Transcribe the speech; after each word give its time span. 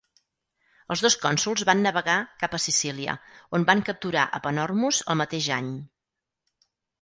Els 0.93 1.01
dos 1.05 1.15
cònsols 1.25 1.63
van 1.69 1.83
navegar 1.87 2.15
cap 2.43 2.55
a 2.57 2.61
Sicília, 2.63 3.15
on 3.59 3.67
van 3.71 3.85
capturar 3.91 4.25
a 4.27 4.41
Panormus 4.47 5.03
el 5.15 5.21
mateix 5.23 5.51
any. 5.59 5.69